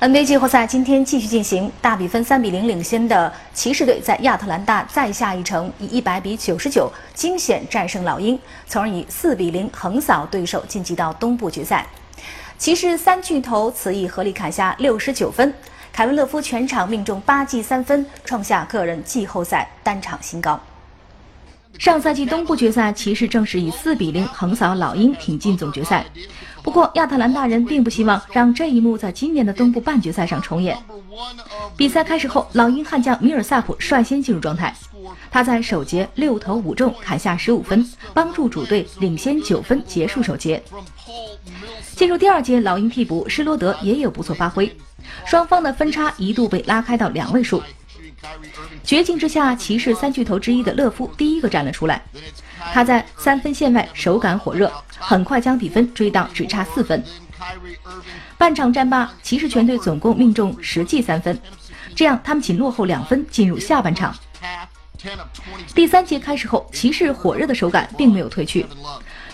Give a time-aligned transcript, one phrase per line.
[0.00, 8.38] NBA 季后赛今天继续进行，大比分三比零领先的骑士队在亚特兰大再下一城，以一百比九十九惊险战胜老鹰，
[8.68, 11.84] 从而以四比零横扫对手晋级到东部决赛。
[12.58, 15.52] 骑士三巨头此役合力砍下六十九分，
[15.92, 20.60] 凯文·勒夫全场命中八记三分，创下个人季后赛单场新高。
[21.76, 26.04] 上赛季东部决赛，骑士正是以四比零横扫老鹰，挺进总决赛。
[26.62, 30.76] 不过，亚特兰大人并不希望让这一幕在今年的东部半决赛上重演。
[31.76, 34.74] 比赛开始后，老鹰悍将米尔萨普率先进入状态。
[35.30, 40.62] 他在首节六投五中，砍下十五分，帮助主队领先九分结束首节。
[41.94, 44.70] 进入第二节，老鹰替补施罗德也有不错发挥，
[45.26, 47.62] 双方的分差一度被拉开到两位数。
[48.82, 52.02] 绝境之下，骑士三巨头之一的勒夫第一个站了出来。
[52.72, 57.02] 他在三分线外手感火热，很快将比分追到只差四分。
[58.36, 61.40] 半场战罢，骑士全队总共命中十记三分，
[61.94, 64.14] 这样他们仅落后两分进入下半场。
[65.74, 68.66] 第三节开始后，骑士火热的手感并没有褪去，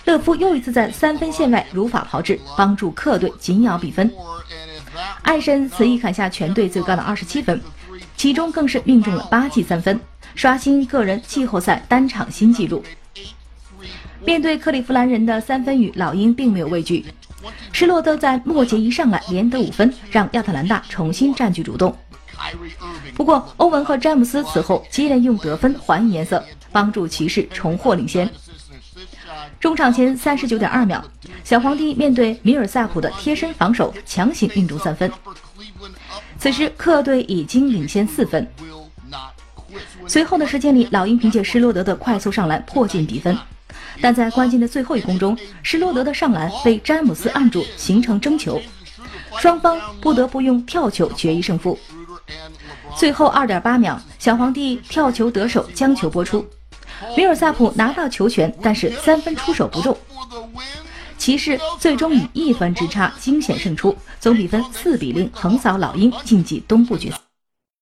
[0.05, 4.11] 勒夫又一次在三分线外如法炮制，帮助客队紧咬比分。
[5.23, 7.59] 艾申此役砍下全队最高的二十七分，
[8.17, 9.99] 其中更是命中了八记三分，
[10.33, 12.83] 刷新个人季后赛单场新纪录。
[14.25, 17.05] 面对克利夫兰人的三分雨，老鹰并没有畏惧。
[17.71, 21.95] 施洛德在末节一上来连得五分，让亚特兰大重新占据主动。
[23.15, 28.29] 不过，欧文和詹姆斯此后接连用得分还以颜色，帮助骑士重获领先。
[29.59, 31.03] 中场前三十九点二秒，
[31.43, 35.11] 小皇帝面对米尔萨普的贴身防守，强行命中三分。
[36.37, 38.47] 此时客队已经领先四分。
[40.07, 43.37] 随后的时间里，老鹰凭借施罗德的快速上篮破进比分。
[44.01, 48.61] 但在关键的最后一攻中，施罗德的上篮被詹姆斯按住，形成争球，
[49.37, 51.79] 双方不得不用跳球决一胜负。
[52.97, 56.45] 最后二点八秒，小皇帝跳球得手，将球拨出，
[57.15, 59.97] 米尔萨普拿到球权，但是三分出手不中，
[61.17, 67.24] 骑士最终以一分之差惊险胜出，总比分四比零横扫老鹰，晋级东部决赛。